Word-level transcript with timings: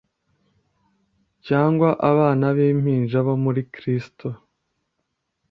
cyangwa 1.47 1.89
abana 2.11 2.45
b'impinja 2.57 3.17
bo 3.25 3.35
muri 3.43 3.61
Kristo. 3.73 4.27